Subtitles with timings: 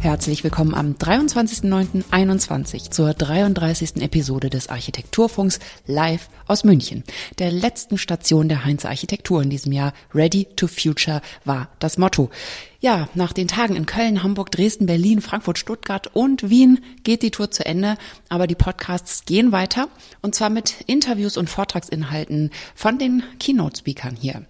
[0.00, 3.96] Herzlich willkommen am 23.09.21 zur 33.
[3.96, 7.02] Episode des Architekturfunks live aus München.
[7.40, 9.92] Der letzten Station der Heinze Architektur in diesem Jahr.
[10.14, 12.30] Ready to Future war das Motto.
[12.78, 17.32] Ja, nach den Tagen in Köln, Hamburg, Dresden, Berlin, Frankfurt, Stuttgart und Wien geht die
[17.32, 17.96] Tour zu Ende,
[18.28, 19.88] aber die Podcasts gehen weiter
[20.22, 24.46] und zwar mit Interviews und Vortragsinhalten von den Keynote-Speakern hier.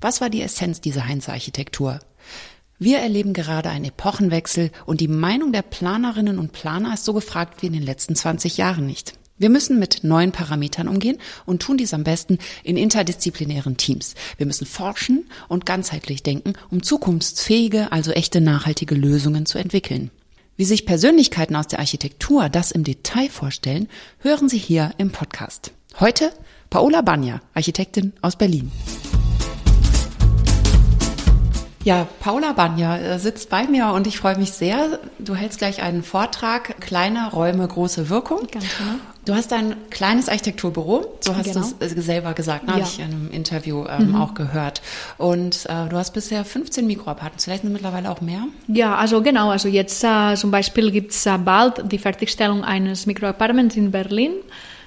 [0.00, 2.00] Was war die Essenz dieser Heinze Architektur?
[2.84, 7.62] Wir erleben gerade einen Epochenwechsel und die Meinung der Planerinnen und Planer ist so gefragt
[7.62, 9.12] wie in den letzten 20 Jahren nicht.
[9.38, 14.16] Wir müssen mit neuen Parametern umgehen und tun dies am besten in interdisziplinären Teams.
[14.36, 20.10] Wir müssen forschen und ganzheitlich denken, um zukunftsfähige, also echte nachhaltige Lösungen zu entwickeln.
[20.56, 23.88] Wie sich Persönlichkeiten aus der Architektur das im Detail vorstellen,
[24.18, 25.70] hören Sie hier im Podcast.
[26.00, 26.32] Heute
[26.68, 28.72] Paola Banja, Architektin aus Berlin.
[31.84, 35.00] Ja, Paula Banja äh, sitzt bei mir und ich freue mich sehr.
[35.18, 38.46] Du hältst gleich einen Vortrag, kleine Räume, große Wirkung.
[38.50, 38.94] Ganz genau.
[39.24, 41.60] Du hast ein kleines Architekturbüro, so hast genau.
[41.60, 42.72] du es äh, selber gesagt, ne?
[42.72, 42.78] ja.
[42.78, 44.14] habe ich in einem Interview ähm, mhm.
[44.16, 44.82] auch gehört.
[45.16, 48.44] Und äh, du hast bisher 15 Mikroapartments, vielleicht sind mittlerweile auch mehr?
[48.66, 53.06] Ja, also genau, also jetzt äh, zum Beispiel gibt es äh, bald die Fertigstellung eines
[53.06, 54.32] Mikroapartments in Berlin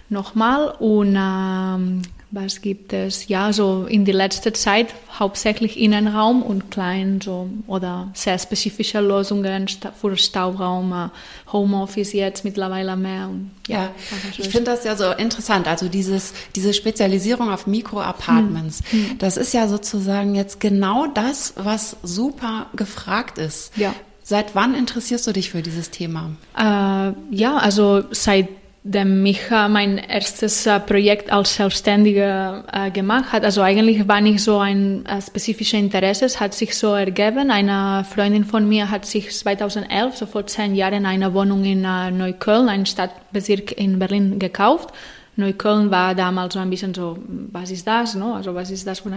[0.10, 3.28] nochmal und ähm, was gibt es?
[3.28, 9.68] Ja, so in der letzten Zeit hauptsächlich Innenraum und klein so oder sehr spezifische Lösungen
[10.00, 13.30] für Stauraum, äh, Homeoffice jetzt mittlerweile mehr.
[13.30, 13.92] Und, ja, ja
[14.38, 15.68] ich finde das ja so interessant.
[15.68, 19.10] Also dieses, diese Spezialisierung auf Mikroapartments, hm.
[19.10, 19.18] hm.
[19.20, 23.78] das ist ja sozusagen jetzt genau das, was super gefragt ist.
[23.78, 23.94] Ja.
[24.24, 26.32] Seit wann interessierst du dich für dieses Thema?
[26.58, 28.50] Äh, ja, also seit
[28.88, 33.44] dem mich mein erstes äh, Projekt als Selbstständige äh, gemacht hat.
[33.44, 37.50] Also eigentlich war nicht so ein äh, spezifisches Interesse, es hat sich so ergeben.
[37.50, 42.70] Eine Freundin von mir hat sich 2011, so vor zehn Jahren, eine Wohnung in Neukölln,
[42.70, 44.94] ein Stadtbezirk in Berlin, gekauft.
[45.36, 47.18] Neukölln war damals so ein bisschen so,
[47.52, 48.36] was ist das, no?
[48.36, 49.10] Also was ist das für.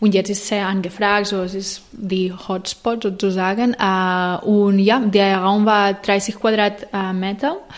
[0.00, 3.74] Und jetzt ist sehr angefragt, so es ist die Hotspot sozusagen.
[3.74, 7.72] Und ja, der Raum war 30 Quadratmeter äh,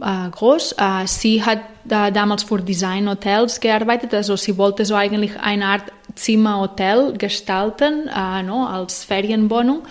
[0.00, 0.72] groß.
[0.78, 5.84] Äh, sie hat äh, damals für Designhotels gearbeitet, also sie wollte so eigentlich eine Art
[6.14, 9.82] Zimmerhotel gestalten, äh, no, als Ferienwohnung.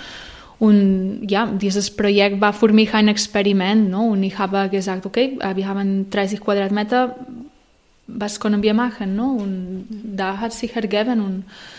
[0.60, 3.90] Und ja, dieses Projekt war für mich ein Experiment.
[3.90, 4.10] No?
[4.10, 7.16] Und ich habe gesagt, okay, äh, wir haben 30 Quadratmeter,
[8.08, 9.16] was können wir machen?
[9.16, 9.38] No?
[9.40, 11.79] Und da hat sich ergeben und äh,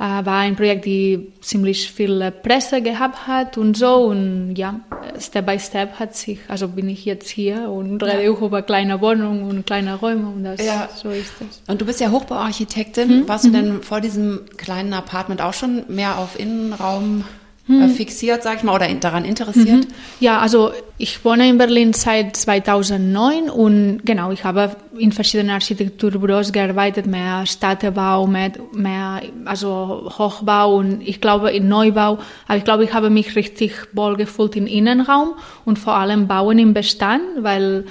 [0.00, 3.96] war ein Projekt, die ziemlich viel Presse gehabt hat und so.
[3.96, 4.80] Und ja,
[5.18, 8.30] Step by Step hat sich, also bin ich jetzt hier und rede ja.
[8.30, 10.88] auch über kleine Wohnungen und kleine Räume und das, ja.
[10.94, 11.62] so ist das.
[11.66, 13.08] Und du bist ja Hochbauarchitektin.
[13.08, 13.28] Hm?
[13.28, 17.24] Warst du denn vor diesem kleinen Apartment auch schon mehr auf Innenraum
[17.70, 17.90] hm.
[17.90, 19.68] fixiert, sag ich mal, oder daran interessiert?
[19.68, 19.86] Mhm.
[20.18, 26.52] Ja, also ich wohne in Berlin seit 2009 und genau, ich habe in verschiedenen Architekturbüros
[26.52, 32.18] gearbeitet, mehr Städtebau, mehr, mehr also Hochbau und ich glaube in Neubau.
[32.46, 36.58] Aber ich glaube, ich habe mich richtig wohl gefühlt im Innenraum und vor allem Bauen
[36.58, 37.84] im Bestand, weil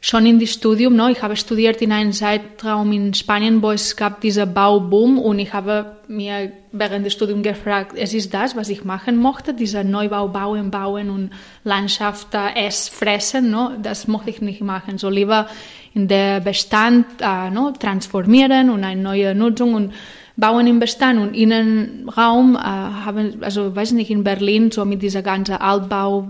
[0.00, 3.96] schon in das Studium, no, ich habe studiert in einem Zeitraum in Spanien, wo es
[3.96, 8.68] gab diesen Bauboom und ich habe mir während des Studiums gefragt, es ist das, was
[8.68, 11.30] ich machen mochte, dieser Neubau bauen, bauen und
[11.64, 15.48] Landschaft äh, es fressen, no, das mochte ich nicht machen, so lieber
[15.94, 19.92] in der Bestand äh, no, transformieren und eine neue Nutzung und
[20.36, 25.22] bauen im Bestand und Innenraum äh, haben, also weiß nicht, in Berlin so mit dieser
[25.22, 26.28] ganzen Altbau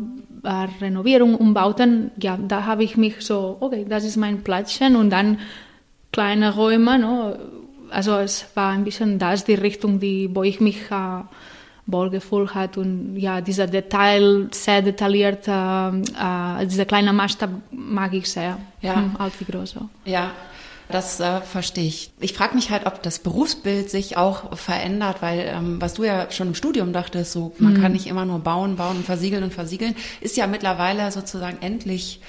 [0.81, 5.39] Renovierung, Umbauten, ja, da habe ich mich so, okay, das ist mein Plätzchen und dann
[6.13, 7.37] kleine Räume, no?
[7.91, 11.23] also es war ein bisschen das die Richtung, die, wo ich mich äh,
[11.87, 18.31] wohlgefühlt hat und ja, dieser Detail, sehr detailliert, äh, äh, dieser kleine Maßstab mag ich
[18.31, 19.05] sehr, ja.
[19.19, 19.77] Alt wie groß.
[20.05, 20.31] Ja,
[20.91, 22.13] das äh, verstehe ich.
[22.21, 26.31] Ich frage mich halt, ob das Berufsbild sich auch verändert, weil ähm, was du ja
[26.31, 27.83] schon im Studium dachtest, so man mhm.
[27.83, 32.21] kann nicht immer nur bauen, bauen und versiegeln und versiegeln, ist ja mittlerweile sozusagen endlich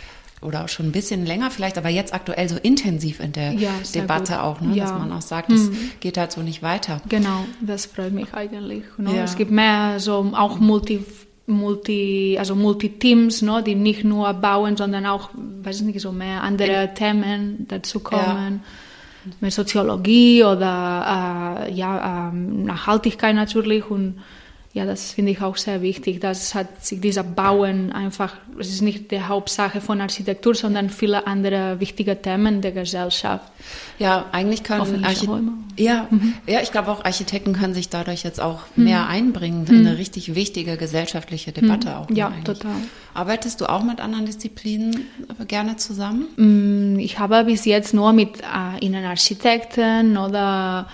[0.41, 3.71] oder auch schon ein bisschen länger vielleicht, aber jetzt aktuell so intensiv in der ja,
[3.93, 4.41] Debatte gut.
[4.41, 4.75] auch, ne?
[4.75, 4.85] Ja.
[4.85, 5.91] dass man auch sagt, es mhm.
[5.99, 7.01] geht halt so nicht weiter.
[7.09, 8.83] Genau, das freut mich eigentlich.
[8.97, 9.17] Ne?
[9.17, 9.23] Ja.
[9.23, 11.03] Es gibt mehr so auch Multi
[11.49, 16.93] Multi, also Multi-Teams, no, die nicht nur bauen, sondern auch, weiß nicht, so mehr andere
[16.93, 18.61] Themen dazu kommen.
[19.25, 19.31] Ja.
[19.41, 24.21] Mehr Soziologie oder äh, ja, ähm, Nachhaltigkeit natürlich und
[24.71, 26.21] ja, das finde ich auch sehr wichtig.
[26.21, 31.25] Das hat sich dieser Bauen einfach, es ist nicht die Hauptsache von Architektur, sondern viele
[31.25, 33.51] andere wichtige Themen der Gesellschaft.
[33.97, 36.35] Ja, eigentlich können Architekten, ja, mhm.
[36.45, 38.83] ja, ich glaube auch Architekten können sich dadurch jetzt auch mhm.
[38.83, 39.95] mehr einbringen in eine mhm.
[39.95, 41.93] richtig wichtige gesellschaftliche Debatte mhm.
[41.95, 42.09] auch.
[42.11, 42.59] Ja, eigentlich.
[42.59, 42.75] total.
[43.15, 45.07] Arbeitest du auch mit anderen Disziplinen
[45.47, 46.27] gerne zusammen?
[46.37, 50.87] Mm, ich habe bis jetzt nur mit äh, Innenarchitekten oder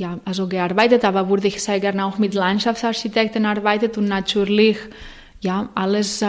[0.00, 4.78] ja, also gearbeitet, aber würde ich sehr gerne auch mit Landschaftsarchitekten arbeitet und natürlich
[5.40, 6.26] ja alles äh,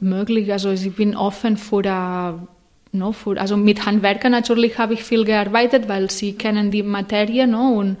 [0.00, 0.50] möglich.
[0.52, 5.24] Also ich bin offen für, äh, no, für also mit Handwerkern natürlich habe ich viel
[5.24, 7.96] gearbeitet, weil sie kennen die Materie, no, und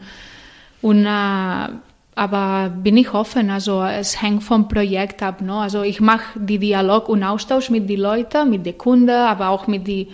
[0.80, 1.68] und äh,
[2.14, 5.60] aber bin ich offen, also es hängt vom Projekt ab, no?
[5.60, 9.68] Also ich mache die Dialog und Austausch mit den Leuten, mit den Kunden, aber auch
[9.68, 10.08] mit den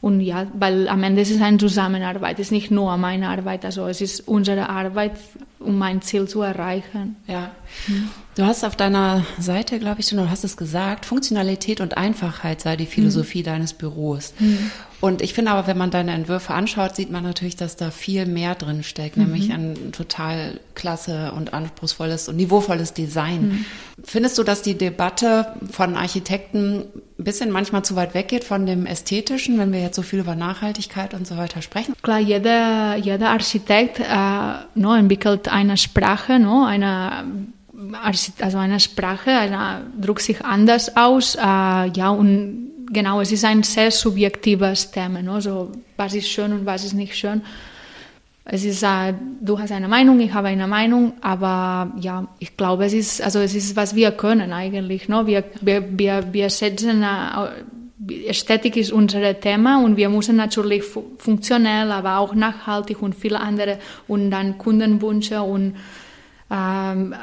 [0.00, 3.64] und ja, weil am Ende ist es eine Zusammenarbeit, es ist nicht nur meine Arbeit,
[3.64, 5.12] also es ist unsere Arbeit,
[5.60, 7.16] um mein Ziel zu erreichen.
[7.26, 7.50] Ja.
[7.86, 8.08] Mhm.
[8.34, 12.76] Du hast auf deiner Seite, glaube ich, du hast es gesagt, Funktionalität und Einfachheit sei
[12.76, 13.44] die Philosophie mhm.
[13.44, 14.32] deines Büros.
[14.38, 14.70] Mhm.
[15.00, 18.26] Und ich finde aber, wenn man deine Entwürfe anschaut, sieht man natürlich, dass da viel
[18.26, 19.24] mehr drin steckt, mhm.
[19.24, 23.48] nämlich ein total klasse und anspruchsvolles und niveauvolles Design.
[23.48, 23.64] Mhm.
[24.04, 26.84] Findest du, dass die Debatte von Architekten
[27.18, 30.34] ein bisschen manchmal zu weit weggeht von dem Ästhetischen, wenn wir jetzt so viel über
[30.34, 31.94] Nachhaltigkeit und so weiter sprechen?
[32.02, 34.04] Klar, jeder, jeder Architekt äh,
[34.74, 37.24] no, entwickelt eine Sprache, no, eine
[38.40, 43.62] also eine Sprache, eine, drückt sich anders aus, äh, ja, und genau, es ist ein
[43.62, 45.40] sehr subjektives Thema, ne?
[45.40, 47.42] so, was ist schön und was ist nicht schön.
[48.44, 52.84] Es ist, äh, du hast eine Meinung, ich habe eine Meinung, aber ja, ich glaube,
[52.86, 55.08] es ist, also es ist, was wir können eigentlich.
[55.08, 55.26] Ne?
[55.26, 57.06] Wir, wir, wir, wir setzen, äh,
[58.26, 60.84] Ästhetik ist unser Thema und wir müssen natürlich
[61.18, 63.78] funktionell, aber auch nachhaltig und viele andere
[64.08, 65.76] und dann Kundenwünsche und
[66.50, 67.14] ähm,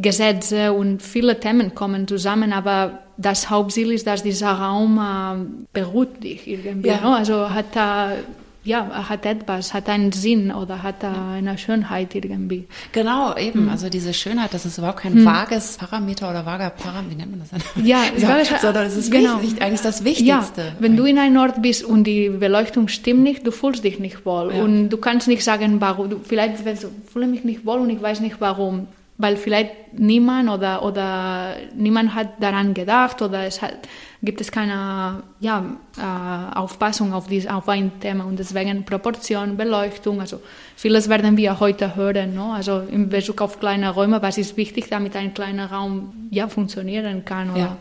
[0.00, 6.22] Gesetze und viele Themen kommen zusammen, aber das Hauptziel ist, dass dieser Raum äh, beruht
[6.22, 6.88] dich irgendwie.
[6.88, 7.00] Ja.
[7.00, 7.16] Ne?
[7.16, 8.16] Also hat er
[8.64, 12.66] ja, hat etwas, hat einen Sinn oder hat eine Schönheit irgendwie.
[12.92, 13.64] Genau, eben.
[13.64, 13.68] Mhm.
[13.68, 15.26] Also diese Schönheit, das ist überhaupt kein mhm.
[15.26, 17.86] vages Parameter oder vager Parameter, wie nennt man das denn?
[17.86, 19.42] Ja, ja sondern es ist genau.
[19.42, 20.60] wichtig, eigentlich das Wichtigste.
[20.62, 23.98] Ja, wenn du in einem Ort bist und die Beleuchtung stimmt nicht, du fühlst dich
[23.98, 24.54] nicht wohl.
[24.54, 24.62] Ja.
[24.62, 26.08] Und du kannst nicht sagen, warum.
[26.08, 29.96] Du, vielleicht wenn du, fühle mich nicht wohl und ich weiß nicht warum weil vielleicht
[29.96, 33.74] niemand oder, oder niemand hat daran gedacht oder es hat,
[34.22, 35.64] gibt es keine ja,
[35.96, 40.40] äh, Aufpassung auf, dies, auf ein Thema und deswegen Proportion, Beleuchtung, also
[40.74, 42.52] vieles werden wir heute hören, no?
[42.52, 47.24] also in Bezug auf kleine Räume, was ist wichtig, damit ein kleiner Raum ja, funktionieren
[47.24, 47.50] kann.
[47.50, 47.60] Oder?
[47.60, 47.76] Ja.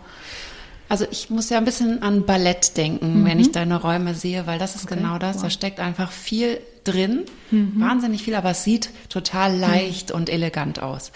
[0.87, 3.25] Also ich muss ja ein bisschen an Ballett denken, mhm.
[3.25, 4.97] wenn ich deine Räume sehe, weil das ist okay.
[4.97, 5.37] genau das.
[5.37, 5.43] Wow.
[5.43, 7.79] Da steckt einfach viel drin, mhm.
[7.79, 10.15] wahnsinnig viel, aber es sieht total leicht mhm.
[10.15, 11.11] und elegant aus.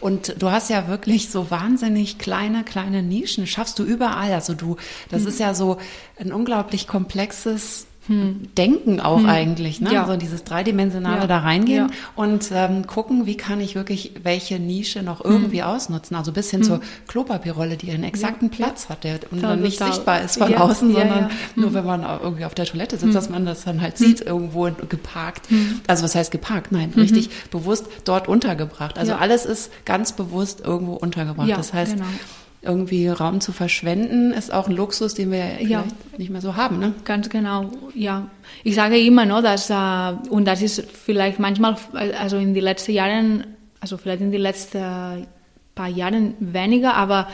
[0.00, 4.32] Und du hast ja wirklich so wahnsinnig kleine, kleine Nischen, schaffst du überall.
[4.32, 4.76] Also du,
[5.10, 5.28] das mhm.
[5.28, 5.78] ist ja so
[6.18, 8.48] ein unglaublich komplexes hm.
[8.58, 9.28] Denken auch hm.
[9.28, 9.92] eigentlich, ne?
[9.92, 10.06] Ja.
[10.06, 11.26] So dieses dreidimensionale ja.
[11.28, 11.94] da reingehen ja.
[12.16, 15.68] und ähm, gucken, wie kann ich wirklich welche Nische noch irgendwie hm.
[15.68, 16.16] ausnutzen.
[16.16, 16.66] Also bis hin hm.
[16.66, 20.92] zur Klopapierrolle, die einen exakten Platz hat, der und dann nicht sichtbar ist von außen,
[20.92, 21.74] sondern nur hm.
[21.74, 23.14] wenn man irgendwie auf der Toilette sitzt, hm.
[23.14, 25.48] dass man das dann halt sieht, irgendwo geparkt.
[25.86, 26.72] Also was heißt geparkt?
[26.72, 27.02] Nein, mhm.
[27.02, 28.98] richtig bewusst dort untergebracht.
[28.98, 31.50] Also alles ist ganz bewusst irgendwo untergebracht.
[31.50, 32.06] das heißt, genau
[32.62, 35.84] irgendwie Raum zu verschwenden, ist auch ein Luxus, den wir vielleicht ja.
[36.16, 36.78] nicht mehr so haben.
[36.78, 36.94] Ne?
[37.04, 38.28] Ganz genau, ja.
[38.62, 41.76] Ich sage immer, no, dass, äh, und das ist vielleicht manchmal,
[42.18, 43.44] also in den letzten Jahren,
[43.80, 45.26] also vielleicht in den letzten
[45.74, 47.28] paar Jahren weniger, aber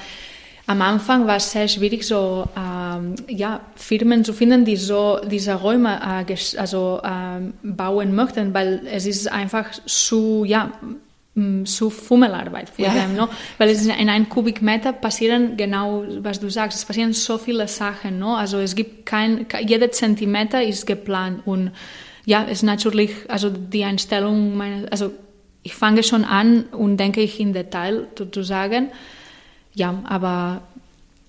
[0.66, 5.54] am Anfang war es sehr schwierig, so ähm, ja, Firmen zu finden, die so diese
[5.54, 10.72] Räume äh, also, äh, bauen möchten, weil es ist einfach zu, ja,
[11.64, 12.90] so Fummelarbeit für ja.
[12.92, 13.28] dem, no?
[13.58, 18.18] weil es in einem Kubikmeter passieren genau, was du sagst, es passieren so viele Sachen,
[18.18, 18.34] no?
[18.34, 21.72] also es gibt kein, jeder Zentimeter ist geplant und
[22.24, 25.12] ja, es ist natürlich, also die Einstellung, meine, also
[25.62, 28.90] ich fange schon an und denke ich in Detail sozusagen,
[29.74, 30.62] ja, aber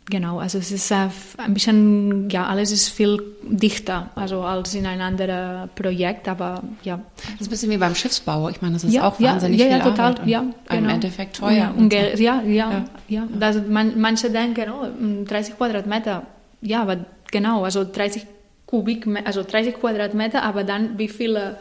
[0.09, 4.87] Genau, also es ist äh, ein bisschen, ja, alles ist viel dichter, also als in
[4.87, 6.99] ein anderes Projekt, aber ja.
[7.15, 8.49] Das ist ein bisschen wie beim Schiffsbau.
[8.49, 10.53] Ich meine, das ist ja, auch wahnsinnig ja, ja, viel total, Arbeit ja, genau.
[10.79, 11.51] im Endeffekt teuer.
[11.51, 11.97] Ja, und so.
[11.99, 12.85] ja, ja, ja.
[13.07, 13.27] ja.
[13.39, 16.23] Also man, manche denken, oh, 30 Quadratmeter,
[16.61, 18.25] ja, aber genau, also 30
[18.65, 21.57] Kubik, also 30 Quadratmeter, aber dann wie viele,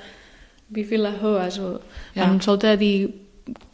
[0.70, 1.80] wie viele Höhe, also
[2.14, 3.12] man sollte die,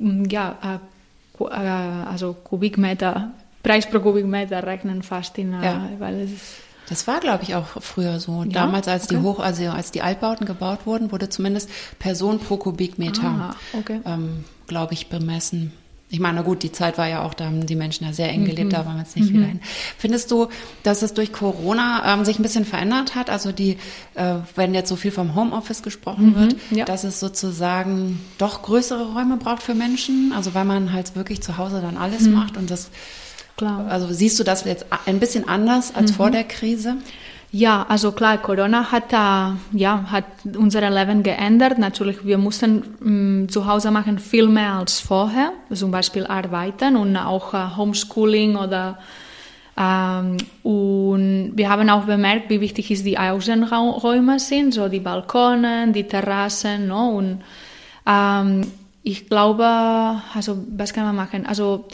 [0.01, 3.33] ja, äh, also Kubikmeter
[3.65, 5.89] Preis pro Kubikmeter rechnen fast in, ja.
[5.99, 6.55] weil es ist
[6.89, 8.43] das war, glaube ich, auch früher so.
[8.43, 8.51] Ja?
[8.51, 9.17] Damals, als okay.
[9.17, 14.01] die Hoch, also als die Altbauten gebaut wurden, wurde zumindest Person pro Kubikmeter, ah, okay.
[14.05, 15.73] ähm, glaube ich, bemessen.
[16.11, 18.45] Ich meine, gut, die Zeit war ja auch, da haben die Menschen ja sehr eng
[18.45, 18.71] gelebt, mhm.
[18.71, 19.39] da waren wir jetzt nicht mhm.
[19.39, 19.61] wieder hin.
[19.99, 20.49] Findest du,
[20.83, 23.31] dass es durch Corona ähm, sich ein bisschen verändert hat?
[23.31, 23.79] Also die,
[24.15, 26.35] äh, wenn jetzt so viel vom Homeoffice gesprochen mhm.
[26.37, 26.85] wird, ja.
[26.85, 30.33] dass es sozusagen doch größere Räume braucht für Menschen?
[30.37, 32.35] Also weil man halt wirklich zu Hause dann alles mhm.
[32.35, 32.91] macht und das
[33.57, 33.87] Klar.
[33.89, 36.33] Also siehst du das jetzt ein bisschen anders als vor mhm.
[36.33, 36.97] der Krise?
[37.53, 40.25] Ja, also klar, Corona hat, äh, ja, hat
[40.59, 41.79] unser Leben geändert.
[41.79, 43.11] Natürlich, wir mussten mh,
[43.45, 48.57] mm, zu Hause machen viel mehr als vorher, zum Beispiel arbeiten und auch äh, Homeschooling
[48.57, 48.99] oder
[49.77, 55.93] ähm, und wir haben auch bemerkt, wie wichtig ist die Außenräume sind, so die Balkone,
[55.93, 57.11] die Terrassen, no?
[57.11, 57.43] und
[58.07, 58.63] ähm,
[59.03, 59.65] ich glaube,
[60.35, 61.47] also was kann man machen?
[61.47, 61.87] Also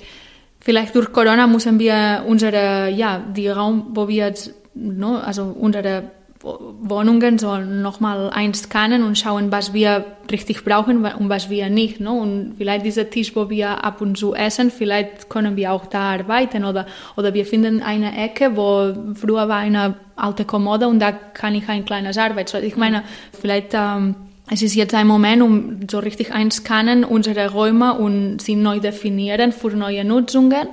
[0.61, 6.11] vielleicht durch Corona müssen wir unsere, ja, die Raum, wo wir jetzt no, also unsere
[6.43, 12.01] Wohnungen so nochmal einscannen und schauen, was wir richtig brauchen und was wir nicht.
[12.01, 12.19] No?
[12.19, 16.13] Und vielleicht dieser Tisch, wo wir ab und zu essen, vielleicht können wir auch da
[16.13, 16.87] arbeiten oder,
[17.17, 21.69] oder wir finden eine Ecke, wo früher war eine alte Kommode und da kann ich
[21.69, 22.55] ein kleines Arbeit.
[22.55, 23.03] Ich meine,
[23.39, 24.15] vielleicht ähm,
[24.53, 29.53] es ist jetzt ein Moment, um so richtig einscannen unsere Räume und sie neu definieren
[29.53, 30.69] für neue Nutzungen.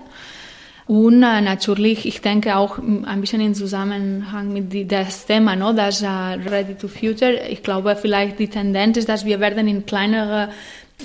[0.88, 6.02] Und äh, natürlich, ich denke auch ein bisschen im Zusammenhang mit das Thema, no, das
[6.02, 7.48] uh, Ready to Future.
[7.50, 10.50] Ich glaube, vielleicht die Tendenz ist, dass wir werden in kleinere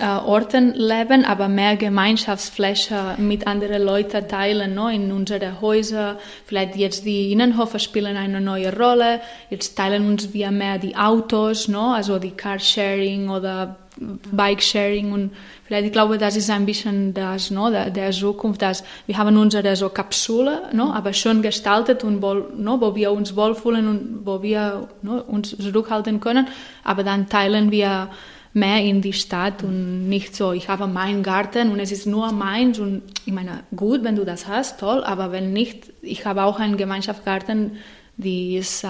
[0.01, 4.89] äh, Orten leben, aber mehr Gemeinschaftsfläche mit anderen Leuten teilen, no?
[4.89, 6.19] in unsere Häuser.
[6.47, 9.21] Vielleicht jetzt die Innenhofe spielen eine neue Rolle.
[9.51, 11.93] Jetzt teilen uns wir mehr die Autos, no?
[11.93, 15.33] also die Carsharing oder Bike-Sharing und
[15.65, 19.37] vielleicht, ich glaube, das ist ein bisschen das, no, der, der Zukunft, dass wir haben
[19.37, 24.21] unsere so Kapsule, no, aber schön gestaltet und wo, no, wo wir uns wohlfühlen und
[24.25, 26.49] wo wir no, uns zurückhalten können,
[26.85, 28.09] aber dann teilen wir
[28.55, 32.33] mehr in die Stadt und nicht so, ich habe meinen Garten und es ist nur
[32.33, 36.43] meins und ich meine, gut, wenn du das hast, toll, aber wenn nicht, ich habe
[36.43, 37.73] auch einen Gemeinschaftsgarten,
[38.19, 38.89] die ist äh,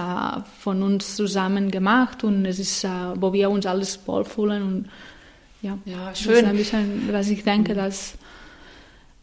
[0.59, 4.89] von uns zusammen gemacht und es ist, äh, wo wir uns alles wohlfühlen und
[5.61, 6.33] ja, ja schön.
[6.33, 8.15] Das ist ein bisschen, was ich denke, dass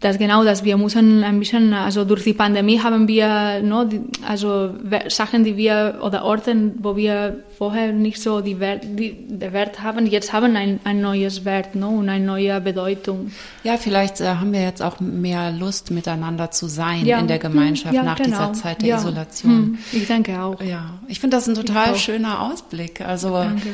[0.01, 4.01] dass genau, dass wir müssen ein bisschen, also durch die Pandemie haben wir, no, die,
[4.27, 4.75] also
[5.09, 9.83] Sachen, die wir oder Orte, wo wir vorher nicht so die Wert, die, den Wert
[9.83, 13.31] haben, jetzt haben ein, ein neues Wert no, und eine neue Bedeutung.
[13.63, 17.19] Ja, vielleicht äh, haben wir jetzt auch mehr Lust, miteinander zu sein ja.
[17.19, 18.39] in der Gemeinschaft ja, nach genau.
[18.39, 18.97] dieser Zeit der ja.
[18.97, 19.53] Isolation.
[19.53, 19.79] Hm.
[19.93, 20.63] Ich denke auch.
[20.63, 23.03] Ja, ich finde das ein total schöner Ausblick.
[23.03, 23.69] Also danke.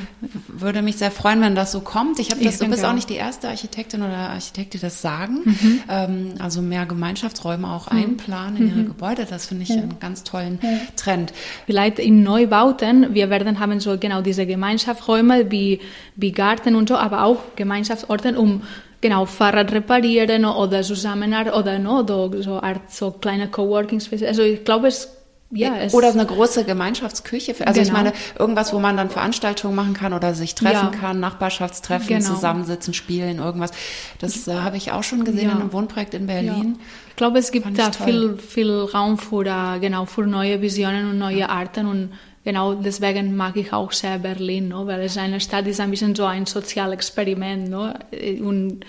[0.49, 2.19] würde mich sehr freuen, wenn das so kommt.
[2.19, 5.43] Ich habe das, du bist auch nicht die erste Architektin oder Architekt, die das sagen.
[5.45, 5.81] Mhm.
[5.89, 7.99] Ähm, ähm, also mehr Gemeinschaftsräume auch mhm.
[7.99, 8.87] einplanen in ihre mhm.
[8.87, 9.27] Gebäude.
[9.29, 9.83] Das finde ich mhm.
[9.83, 10.59] einen ganz tollen
[10.97, 11.33] Trend.
[11.67, 15.81] Vielleicht in Neubauten, wir werden haben so genau diese Gemeinschaftsräume wie,
[16.17, 18.63] wie Garten und so, aber auch Gemeinschaftsorte, um
[19.01, 22.05] genau Fahrrad reparieren oder zusammen oder no,
[22.41, 24.27] so Art so kleine Coworking Spaces.
[24.27, 25.16] Also ich glaube, es
[25.51, 27.55] ja, oder eine große Gemeinschaftsküche.
[27.67, 27.83] Also genau.
[27.83, 30.99] ich meine, irgendwas, wo man dann Veranstaltungen machen kann oder sich treffen ja.
[30.99, 32.35] kann, Nachbarschaftstreffen, genau.
[32.35, 33.71] zusammensitzen, spielen, irgendwas.
[34.19, 35.55] Das äh, habe ich auch schon gesehen ja.
[35.55, 36.77] in einem Wohnprojekt in Berlin.
[36.79, 36.85] Ja.
[37.11, 41.19] Ich glaube, es gibt da viel, viel Raum für, uh, genau, für neue Visionen und
[41.19, 42.13] neue Arten und
[42.45, 44.87] genau deswegen mag ich auch sehr Berlin, no?
[44.87, 47.71] weil es eine Stadt ist ein bisschen so ein Sozialexperiment.
[47.71, 47.95] No?
[48.41, 48.81] Und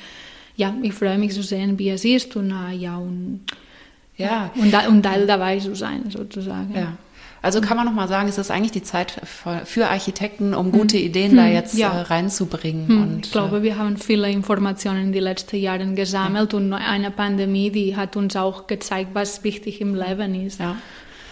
[0.55, 3.45] ja, ich freue mich zu sehen, wie es ist und uh, ja, und
[4.17, 4.51] ja.
[4.55, 6.73] Und, da, und Teil dabei zu sein, sozusagen.
[6.75, 6.93] Ja.
[7.41, 9.21] Also kann man nochmal sagen, es ist eigentlich die Zeit
[9.65, 11.05] für Architekten, um gute hm.
[11.05, 11.37] Ideen hm.
[11.37, 11.91] da jetzt ja.
[11.91, 12.87] Äh, reinzubringen.
[12.87, 13.01] Hm.
[13.01, 16.59] Und, ich glaube, äh, wir haben viele Informationen in den letzten Jahren gesammelt ja.
[16.59, 20.59] und eine Pandemie, die hat uns auch gezeigt, was wichtig im Leben ist.
[20.59, 20.75] Ja.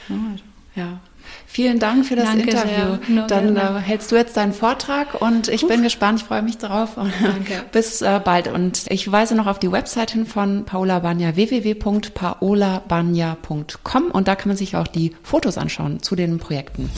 [0.07, 0.43] Also.
[0.75, 0.99] ja.
[1.47, 2.97] Vielen Dank für das Danke Interview.
[3.27, 5.69] Dann äh, hältst du jetzt deinen Vortrag und ich Uff.
[5.69, 6.95] bin gespannt, ich freue mich drauf.
[6.95, 7.63] Danke.
[7.71, 8.47] Bis äh, bald.
[8.47, 14.47] Und ich weise noch auf die Website hin von Paola Banja, www.paolabanja.com und da kann
[14.49, 16.89] man sich auch die Fotos anschauen zu den Projekten.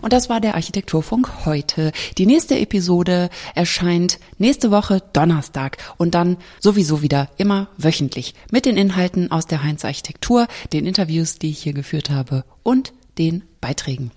[0.00, 1.92] Und das war der Architekturfunk heute.
[2.16, 8.76] Die nächste Episode erscheint nächste Woche Donnerstag und dann sowieso wieder immer wöchentlich mit den
[8.76, 14.10] Inhalten aus der Heinz Architektur, den Interviews, die ich hier geführt habe und den Beiträgen.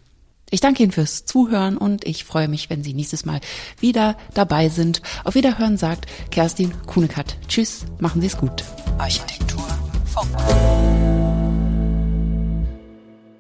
[0.53, 3.39] Ich danke Ihnen fürs Zuhören und ich freue mich, wenn Sie nächstes Mal
[3.79, 5.01] wieder dabei sind.
[5.23, 7.37] Auf Wiederhören sagt Kerstin Kunekat.
[7.47, 8.63] Tschüss, machen Sie es gut.
[8.97, 9.65] Architektur
[10.05, 11.20] Funk.